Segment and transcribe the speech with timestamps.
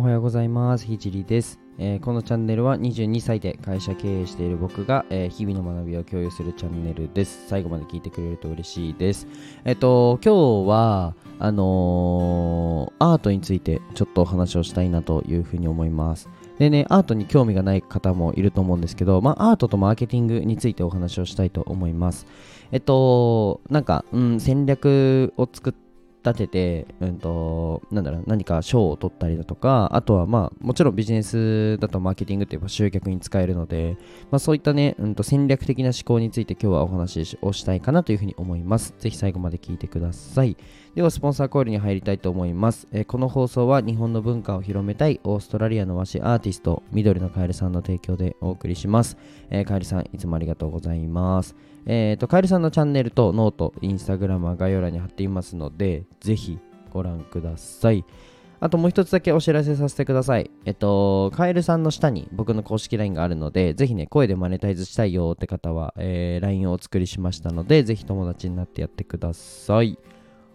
[0.00, 0.86] おはようございます。
[0.86, 7.46] ひじりです、えー、このチャンネルは22歳で会社経営している僕が、えー、日々の学びを共有するチャンネルです。
[7.48, 9.26] 最後まで聞いてくれると嬉しいです。
[9.66, 16.30] えっと今日はあの、アートについてちょっとお話をしたいなというふうに思います。
[16.58, 22.26] でね、アートに興味がない方もいると思うんですけど、まあ、アートとマーケティングについてお話をしたいと思います。
[22.72, 25.89] えっと、なんか、うん、戦略を作って、
[26.24, 33.96] 立てて、うんと、なんだろう、何か賞を取ったりだとか、あとはまあ、もちろんビジネスだとマーケティングっていう集客に使えるので、
[34.30, 38.94] まあそういったね、うんと戦略的な思考について今日はお話をしたいかなというふうに思います。
[38.98, 40.56] ぜひ最後まで聞いてください。
[40.94, 42.88] では、スポンサーコールに入りたいと思います。
[42.90, 49.16] えー、この放送は日本の文化を広めたいオーストラリアの和紙アーティスト、緑のカエルさんの提供でお送りします。
[49.50, 51.54] えー、カエルさん、いつもありがとうございます。
[51.86, 56.58] えっ、ー、と、カエルさんのチャンネルとノート、インスタグラムは概要欄に貼っていますので、ぜひ
[56.92, 58.04] ご覧ください。
[58.62, 60.50] あともう一つだけお知らせさせてください。
[60.66, 69.98] えっと、カエルさんの下に僕の公式 LINE があるので、ぜひね、声でマネタイズしたいよって方は、えー、LINE をお作りしましたので、ぜひ友達になってやってください。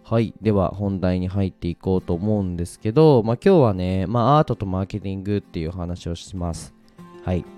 [0.04, 0.34] はい。
[0.40, 6.72] では、本題に入っていこうと思うんですけど、まあ今日はね、まあアートとマーケティングっていう話をします。
[7.24, 7.55] はい。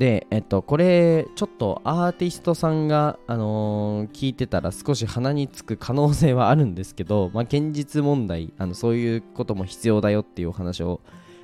[0.00, 11.02] で、えっと、これ、ちょっとアーティストさんが、あのー、聞いてたら少し鼻につく可能性はあるんですけど、 まあ、現実問題、あのそういうことも必要だよっていうお話を、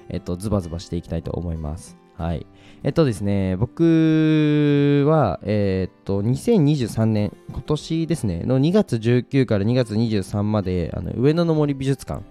[0.09, 1.99] えっと、ズバズバしていきたいと思います。
[2.17, 2.47] はい。
[2.83, 12.23] えっとですね、僕は、えー、っと、2023年、今年ですね、の2月19から2月23まで、あの上野の森美術館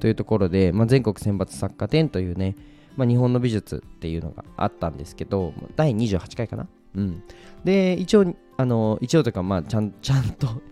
[0.00, 2.56] というところで、まあ、全国選抜作家展というね、
[2.96, 6.68] まあ、日本の美術っていうのがあったんですけど、第28回かな？
[6.94, 7.22] うん。
[7.64, 10.62] で、一応、あの、一応というか、まあ、ちゃん、 ちゃんと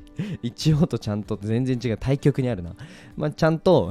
[0.43, 2.75] 一応とちゃんと全然違う、対局にあるな。
[3.17, 3.91] まあ、ちゃんと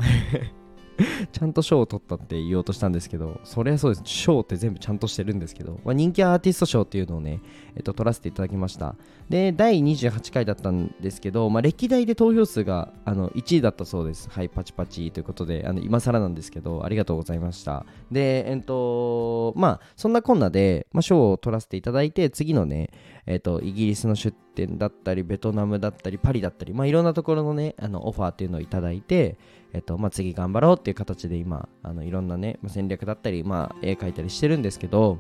[1.32, 4.02] ちゃんと賞を取ったって言おうとしたんですけど、それはそうです。
[4.06, 7.42] 賞って全部ちゃんとしてるんですけど、まあ、人気アーティスト賞っていうのをね、
[7.76, 8.96] えっと、取らせていただきました。
[9.30, 14.30] で、第28回だったんですけど、まあ、歴代で投票数があの1位だったそうです。
[14.30, 17.86] はい、パチパチということで、あの今更なんですけど、ありがとうございました。
[18.12, 22.90] で、えっと、まあ、そんなこんなで、まあ、賞を取らせていただいて、次のね、
[23.26, 29.38] えっと、イギリスの出店だったり、ベトナムだったり、パリだったり、まあ、いろんなところのね、あのオファーっていうのをいただいて、
[29.74, 35.20] えっとまあ、次頑張ろうっていう形で今あのいろんなね、まあ、戦略だったり、まあ、絵描いたりしてるんですけど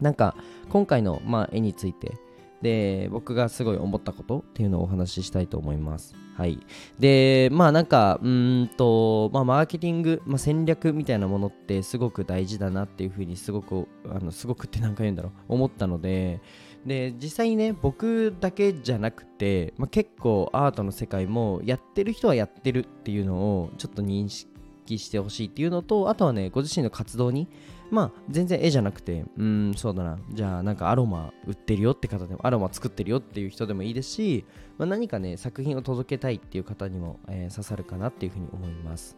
[0.00, 0.34] なんか
[0.68, 2.14] 今回の、まあ、絵について
[2.62, 6.14] で僕がすごい思ったことっていうのをお話ししたいと思います。
[6.36, 6.58] はい、
[6.98, 16.40] でまあなんかうんと、まあ、マーケティング、まあ、戦略みたいなものってすごく大事だなっていうふうにすごくあのすごくって何か言うんだろう思ったので
[16.86, 24.49] で実際にね僕だけじゃなくて、まあ、結構アートの世界もやってる人はやってるっていうのをちょっと認識
[24.98, 27.48] してほしいっていうのとあとはねご自身の活動に
[27.90, 30.18] まあ全然絵じゃなくてうんそうだな。
[30.32, 34.44] じゃあなんかアロマ売ってるよって方でもアロマ作ってるよっていう人でもいいですし、
[34.78, 39.16] まあ、何かね作品を届けたいっていう方にも、えー、刺さるかなっていうふうに思います。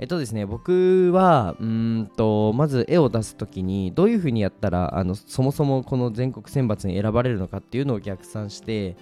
[0.00, 8.96] えっとですね、僕は、うんと、まず絵を出すときに、どういうふうにやったら、あの、そもそもこの全国選抜に選ばれるのかっていうのを逆算して、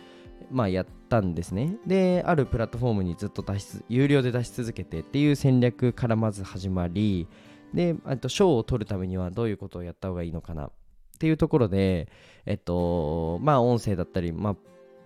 [0.53, 1.77] まあ、やったんですね。
[1.87, 7.27] で、あるプラットフォームにずっと出し、有料で出し続けてっていう戦略からまず始まり、
[7.75, 10.71] で、と賞を取るためにはどういうことをやった方がいいのかなっ
[11.19, 12.09] ていうところで、
[12.47, 14.57] えっと、まあ、音声だったり、まあ、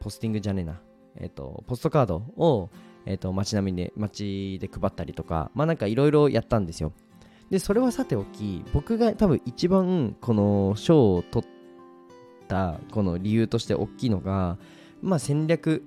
[0.01, 0.81] ポスティングじゃねえな、
[1.17, 2.71] えっと、ポストカードを、
[3.07, 6.93] えっ、と、街並みで、街で配ったりとか、まあなんかいろいろやったんですよ。
[7.51, 11.49] で、それはさておき、僕が多分一番この賞を取っ
[12.49, 14.59] たこの理由として大きいのが、
[15.03, 15.83] まあ戦略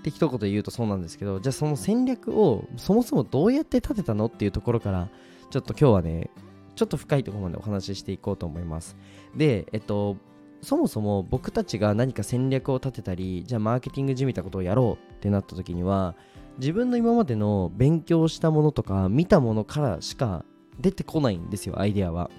[0.00, 5.08] って一言言うとそうなんですけど、じゃあその戦略をそもそもどうやって立てたのっていうところから、
[5.50, 6.30] ちょっと今日はね、
[6.76, 8.96] ちょっと深いところまでお話ししていこうと思います。
[9.36, 10.16] で、えっと、
[10.62, 16.14] そもそも僕たちが何か戦略を立てたり、じゃあマーケティングじみたことをやろうってなった時には、
[16.58, 20.44] 自分の今までの勉強したものとか見たものからしか
[20.78, 22.30] 出てこないんですよアイデアは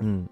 [0.00, 0.30] うん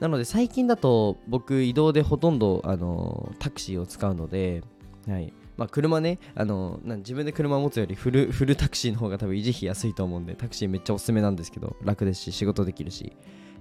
[0.00, 4.62] なので最近だと僕移動でほとんどあのタクシーを使うので
[5.08, 5.32] はい。
[5.56, 13.16] まあ、車ねあの自分で車を持つよりフルフルタクシーの方が多分維持費安いと思うんでタクシーめっちゃおすすめなんですけど楽ですし仕事できるし。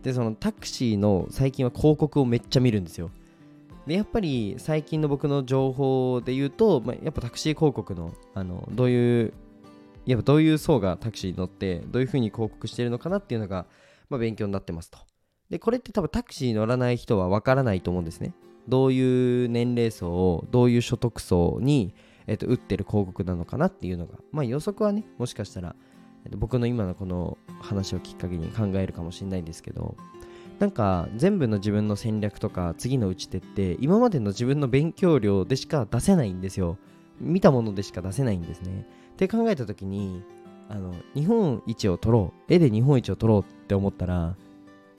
[0.06, 3.10] でそのタクシーの最近は広告をめっちゃ見るんですよ。
[3.88, 9.34] でやっぱり最近の僕の情報で言うと、まあ、やっぱタクシー広告のあのどういう
[10.06, 13.66] やっぱどういう層がタクシーに乗ってどういうふうに広告してるのかなっていうのが、
[14.10, 15.00] まあ、勉強になってますと。
[15.50, 18.34] でこれって多分タクシー乗らない人はわからないと思うんですね。
[18.68, 21.94] どういう年齢層をどういう所得層に、
[22.26, 24.18] えっと、打ってる広告なのかなっていうのが。
[24.32, 25.76] まあ予測はねもしかしたら
[26.26, 29.96] えー、と僕の今のこの話をきっかけに考えるかもしれないんですけど。
[30.60, 36.78] なんか全部の自分の戦略とか次の打ち手って今までの自分の勉強量でしか出せないんですよ。
[37.20, 38.88] 見たものでしか出せないんですね。
[39.14, 40.24] って考えた時に
[40.70, 42.54] あの日本一を取ろう。
[42.54, 44.38] 絵で日本一を取ろうって思ったら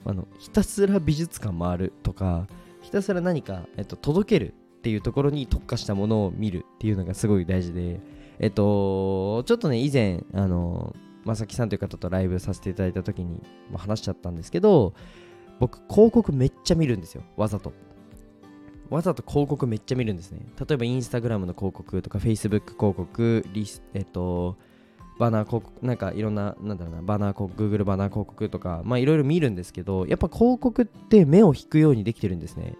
[0.05, 2.47] あのひたすら美術館回るとか
[2.81, 7.99] ひたすら何か、えっと、届けるっていうところに特化したものを見るっていうのがすごい大事で
[8.39, 10.95] えっとちょっとね以前あの
[11.25, 13.43] まさきさんという方とライブさせていただいた時に、
[13.75, 14.93] 話しちゃったんですけど
[15.59, 17.23] 僕広告めっちゃ見るんですよ。
[17.35, 17.73] わざと。
[18.89, 20.39] わざと広告めっちゃ見るんですね。
[20.57, 24.57] 例えばインスタグラムの広告とかフェイスブック広告リスえっと
[25.19, 32.75] バナー広告なんかいろんななんだろうなバナー広告 Google バナー広告とかまあいろいろ見るんですけどやっぱ広告って目を引くようにできてるんですね。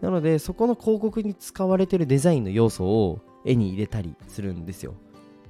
[0.00, 4.94] なのでそこの広告に使われてるデザインの要素を絵に入れたりするんですよ。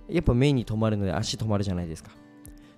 [0.08, 2.10] やっぱ目に留まるので足止まるじゃないですか。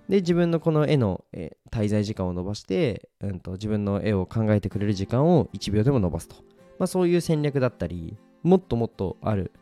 [0.09, 1.23] で自分のこの絵の、
[1.71, 6.35] 滞在時間を伸ばして、うんと、自分の絵を考えてくれる時間を1秒でも伸ばすと、
[6.79, 9.53] まあ、そういう戦略だったりもっともっとある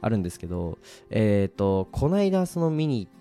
[0.00, 0.78] あるんですけど
[1.10, 3.12] えっ、ー、とこないだその見に行っ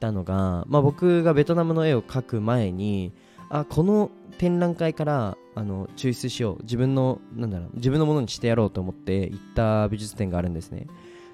[0.00, 3.12] たのが、まあ、僕がベトナムの絵を描く前に
[3.50, 6.62] あこの展覧会からあの抽出しよう。
[6.62, 10.86] 自分のなんだろう自分のものにしてやろうと思って行った美術展があるんですね。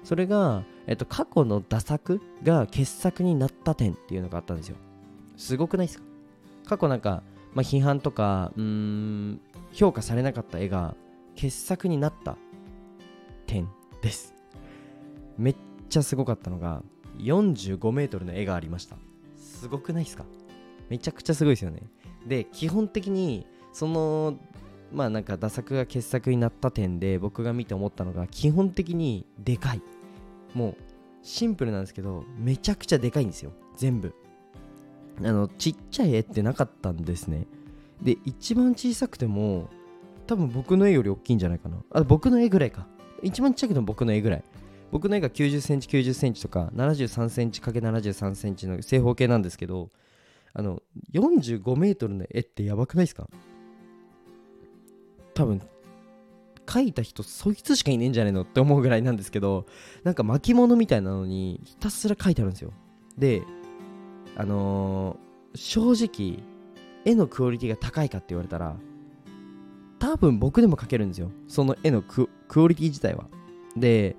[0.03, 4.75] それが、えっと、過去の打作が傑作になった点っていうのがあったんですよ。
[5.35, 6.05] すごくないですか？
[6.65, 7.21] 過去なんか、
[7.53, 9.41] まあ、批判とかうん
[9.71, 10.95] 評価されなかった絵が
[11.35, 12.37] 傑作になった
[13.45, 13.67] 点
[14.01, 14.33] です。
[15.37, 15.55] めっ
[15.89, 16.81] ちゃすごかったのが
[17.19, 18.97] 45メートルの絵がありました。
[19.37, 20.25] すごくないですか？
[20.89, 21.81] めちゃくちゃすごいですよね。
[22.27, 24.37] で基本的にその
[24.91, 29.81] まあなんか打作が傑作になった点で僕が見て思ったのが基本的にでかい。
[30.53, 30.75] もう
[31.21, 33.51] シンプルなんですけどめちゃくちゃでかいんですよ。
[33.77, 34.13] 全部。
[35.19, 37.47] あのちっちゃい絵ってなかったんですね。
[38.01, 39.69] で一番小さくても
[40.27, 41.77] 多分僕の絵より大きいんじゃないかな。
[41.91, 42.87] あ僕の絵ぐらいか。
[43.23, 44.43] 一番ちっちゃくても僕の絵ぐらい。
[44.95, 49.89] 僕の絵が90センチ90センチとか73センチ ×73 センチの正方形なんですけど
[50.53, 50.81] あの
[51.11, 53.27] 45メートルの絵ってやばくないですか？
[55.33, 55.61] 多分
[56.65, 58.43] 描いた人そいつしかいねえんじゃねえの？
[58.43, 59.65] って思うぐらいなんですけど
[60.05, 62.71] なんか巻物みたいなのにひたすら書いてあるんですよ。
[63.17, 63.43] で
[64.37, 66.41] あのー、正直
[67.03, 68.77] 絵のクオリティが高いかって言われたら
[69.99, 71.31] 多分僕でも描けるんですよ。
[71.49, 73.25] その絵のクオリティ自体は。
[73.75, 74.15] で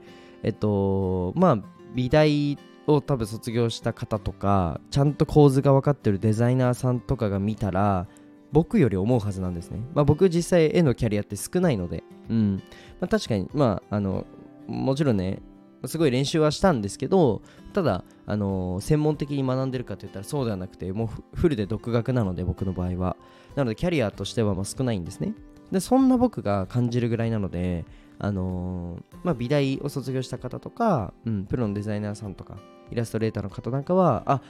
[0.46, 1.58] えっとまあ
[1.94, 8.06] 美大を多分卒業した方とかちゃんと構図が分かってるデザイナーさんとかが見たら
[8.52, 9.81] 僕より思うはずなんですね。
[9.93, 12.62] まあ、僕実際絵のキャリアって少ないので、うん。
[13.00, 14.25] まあ、確かに、まあ、あの
[14.69, 15.43] もちろんね
[15.84, 17.42] すごい練習はしたんですけど
[17.72, 23.16] ただ、あの、専門的に学んでるかといったらそうではなくてもうフルで独学なので僕の場合は。
[23.56, 25.34] なのでキャリアとしてはま少ないんですね。
[25.72, 27.84] でそんな僕が感じるぐらいなので
[28.18, 32.56] あのー、まあ、美大を卒業した方とか、うん、プロのデザイナーさんとか
[32.90, 34.40] イラストレーターの方なんかはあ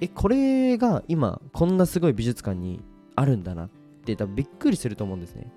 [0.00, 2.80] えこれが今こんなすごい美術館に
[3.16, 3.68] あるんだなっ
[4.04, 5.50] て多分びっくりすると思うんですね。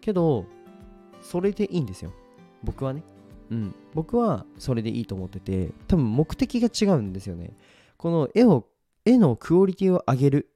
[0.00, 0.46] けど
[1.20, 2.12] それでいいんですよ。
[2.64, 3.02] 僕はね。
[3.50, 7.50] うん、僕はそれでいいと思ってて多分目的が違うんですよね。
[7.96, 8.66] この絵を
[9.04, 10.48] 絵のクオリティを上げる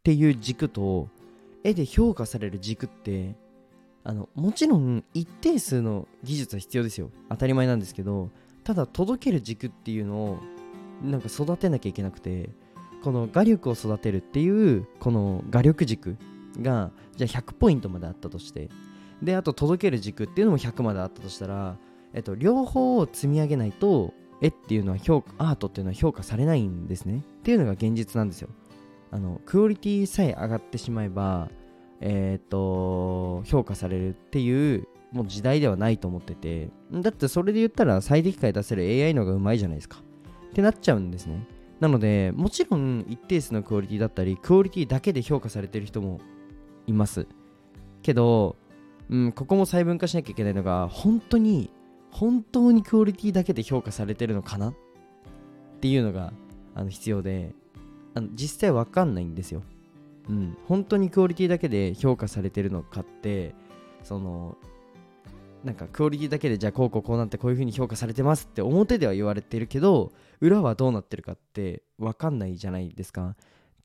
[0.00, 1.08] っていう軸と
[1.62, 3.36] 絵で評価される軸って
[4.04, 7.10] あのもちろん一定数の技術は必要ですよ。
[7.28, 8.30] 当たり前なんですけど
[8.64, 10.38] ただ届ける軸っていうのを
[11.02, 12.50] なんか育てなきゃいけなくて
[13.02, 16.16] この画力を育てるっていうこの画力軸
[16.60, 18.68] がじゃあ100ポイントまであったとして
[19.22, 21.76] であと届ける軸っていうのも100まであったとしたら
[22.14, 27.18] えっと、両方を積み上げないと絵っていうのは評価アートっていうのは評価されないんですね。
[27.18, 28.48] っていうのが現実なんですよ。
[29.10, 31.50] あのクオリティさえ上がってしまえば
[32.04, 36.70] えっ、と評価されるっていうもう時代ではないと思ってて。
[36.92, 40.02] だってそれで言ったら最適解出せる AI の方がうまいじゃないですか。
[40.50, 41.46] ってなっちゃうんですね。
[41.80, 46.20] なのでもちろん一定数のクオリティだったりクオリティだけで評価されてる人も
[46.86, 47.26] います。
[48.02, 48.56] けど、
[49.08, 51.70] うん、ここも細分化しなきゃいけないのが本当に
[52.10, 54.70] 本当にクオリティだけで評価されてるのかな？
[54.70, 54.74] っ
[55.80, 56.32] ていうのが
[56.74, 57.54] あの必要で。
[58.14, 59.62] あの実際わかんないんですよ。
[60.28, 63.54] うん、本当にクオリティだけで評価されてるのかって
[64.04, 64.56] その
[65.64, 73.36] なんかクオリティだけでじゃあこうこうこうなってこういう風に評価されてますって表では言われてるけど裏はどうなってるかって分かんないじゃないですか。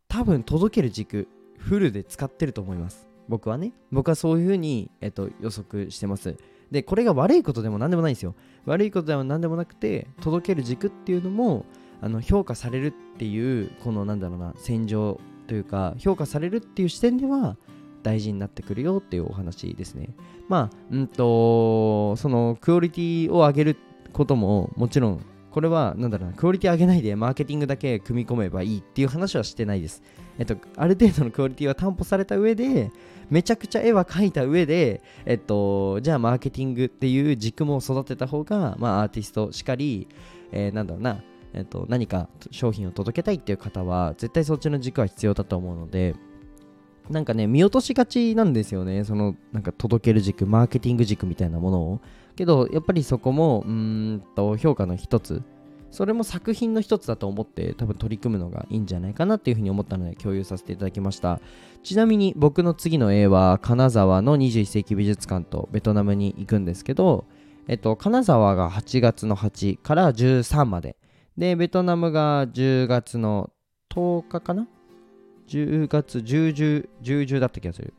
[0.07, 1.27] 多分届ける軸
[1.57, 3.07] フルで使ってると思います。
[3.27, 3.73] 僕はね。
[3.91, 6.35] 僕はそういう風に、えっと、予測してます。
[6.71, 8.35] でこれが悪いことでも何でもないんですよ。
[8.65, 11.65] 悪いことでは何でもなくて届ける軸っていうのも
[12.01, 17.57] あの評価されるっていうこのなんだろうな戦場というか評価されるっていう視点では
[18.03, 20.09] 大事になってくるよっていうお話ですね。
[20.47, 23.77] まあうんとそのクオリティを上げる
[24.13, 30.03] ことももちろんこれはなんだろうなクオリティ上げないでマーケティングだけ組み込めばいいっていう話はしてないです。
[30.37, 32.91] えっとある程度のクオリティは担保された上で
[33.29, 40.07] めちゃくちゃ絵は描いた上で、えっと、じゃあマーケティングっていう軸も育てた方が、まあ、アーティストしかり、
[40.51, 41.23] えー、なんだろうな、
[41.53, 46.15] えっと、何か商品を届けたいっていう方は絶対そっちの軸は必要だと思うので
[47.09, 49.05] なんかね見落としがちなんですよね。
[49.05, 51.99] そのなんか届ける軸マーケティング軸みたいなものを。
[52.35, 55.41] けどやっぱりそこもうんと評価の一つ。
[55.89, 61.39] それも作品の一つだと思って多分取り組むのがいいんじゃないかなっていうふうに思ったので共有させていただきました。
[61.81, 67.25] ちなみに僕の次の絵は金沢の21世紀美術館とベトナムに行くんですけど
[67.69, 70.97] えっと金沢が8月の8から13まで
[71.37, 73.51] でベトナムが10月の
[73.91, 74.67] 10日かな
[75.47, 77.93] ？10月10、10、10、だった気がする。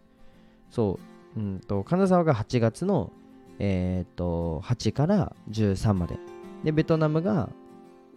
[0.71, 0.99] そ
[1.37, 3.13] う、うんと、金沢が8月の、
[3.59, 6.19] えっ、と、8から13まで。
[6.65, 7.49] で、ベトナムが、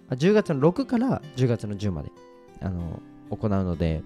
[0.09, 2.11] 10月の6から10月の10まで、
[2.59, 2.99] あの、
[3.29, 4.03] 行うので、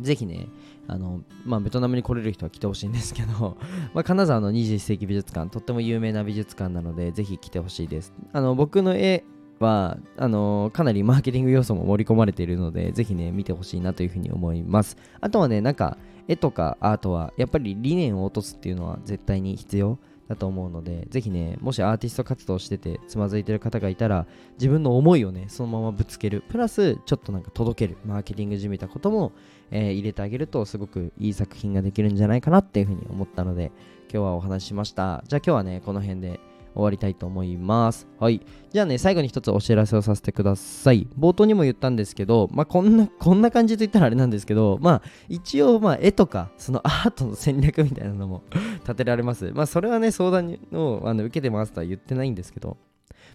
[0.00, 0.46] ぜひね、
[0.86, 3.56] あの、まあ、ベトナムに来れる人は来てほしいんですけど
[3.92, 8.14] まあ、金沢の21世紀美術館、とっても有名な美術館なので、ぜひ来てほしいです。
[8.32, 9.24] あの、僕の絵
[9.60, 14.96] はあのー、かなりマーケティング要素も盛り込まれているので、ぜひね、見てほしいなというふうに思います。
[15.20, 15.98] あとはね、なんか、
[16.28, 19.98] 絵とかアートは、やっぱり理念を落とすっていうのは絶対に必要
[20.28, 26.44] だと思うので、ぜひね、もしアーティスト活動しててつまずいてる方がいたら、自分の思いをね、そのままぶつける。
[26.48, 27.98] プラス、ちょっとなんか届ける。
[28.04, 29.32] マーケティングじみたことも、
[29.70, 33.72] えー、入れてあげると、すごくいい作品ができるんじゃないかなっていうふうに思ったので、
[34.12, 35.24] 今日はお話ししました。
[35.26, 36.40] じゃあ今日はね、この辺で
[36.74, 38.06] 終わりたいと思います。
[38.18, 38.40] はい。
[38.70, 41.08] じゃあね、最後に一つお知らせをさせてください。
[41.18, 48.42] 冒頭にも言ったんですけど、まあ、こんな、こんな感じと言ったらあれなんですけど、まあ、一応、まあ、絵とか、そのアートの戦略みたいなのも
[48.84, 49.50] 立てられます。
[49.54, 52.76] まあ、それはね、相談をあの受けてますとは言ってないんですけど、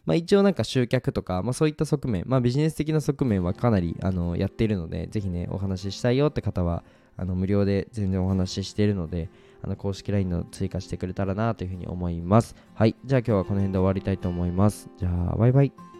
[0.05, 6.83] まあ、一応なんか集客とか、まあ、そういった側面、まあ、ビジネス的な側面はかなりあのやっているので、ぜひね、お話ししたいよって方は、
[7.15, 9.29] あの無料で全然お話ししているので、
[9.63, 12.55] あの公式 LINE の追加してくれたらなというふうに思います。
[12.75, 12.95] はい。
[13.05, 14.89] じゃあ今日はこの辺で終わりたいと思います。
[14.97, 15.92] じゃあ、バイバイ。